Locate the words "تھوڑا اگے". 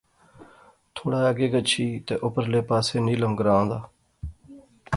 0.95-1.47